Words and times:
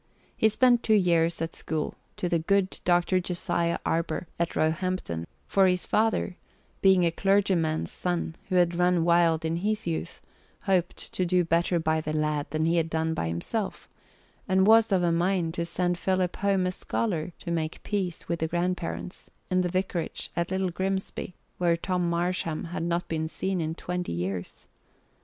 He 0.35 0.49
spent 0.49 0.81
two 0.81 0.95
years 0.95 1.43
at 1.43 1.53
school 1.53 1.93
to 2.17 2.27
the 2.27 2.39
good 2.39 2.79
Dr. 2.83 3.19
Josiah 3.19 3.77
Arber 3.85 4.25
at 4.39 4.55
Roehampton, 4.55 5.27
for 5.45 5.67
his 5.67 5.85
father, 5.85 6.37
being 6.81 7.05
a 7.05 7.11
clergyman's 7.11 7.91
son 7.91 8.35
who 8.49 8.55
had 8.55 8.73
run 8.73 9.05
wild 9.05 9.45
in 9.45 9.57
his 9.57 9.85
youth, 9.85 10.19
hoped 10.61 10.97
to 11.13 11.23
do 11.23 11.45
better 11.45 11.77
by 11.77 12.01
the 12.01 12.13
lad 12.13 12.49
than 12.49 12.65
he 12.65 12.77
had 12.77 12.89
done 12.89 13.13
by 13.13 13.27
himself, 13.27 13.87
and 14.47 14.65
was 14.65 14.91
of 14.91 15.03
a 15.03 15.11
mind 15.11 15.53
to 15.53 15.65
send 15.65 15.99
Philip 15.99 16.35
home 16.37 16.65
a 16.65 16.71
scholar 16.71 17.31
to 17.37 17.51
make 17.51 17.83
peace 17.83 18.27
with 18.27 18.39
the 18.39 18.47
grandparents, 18.47 19.29
in 19.51 19.61
the 19.61 19.69
vicarage 19.69 20.31
at 20.35 20.49
Little 20.49 20.71
Grimsby, 20.71 21.35
whom 21.59 21.77
Tom 21.77 22.09
Marsham 22.09 22.63
had 22.73 22.81
not 22.81 23.05
seen 23.27 23.61
in 23.61 23.75
twenty 23.75 24.13
years. 24.13 24.65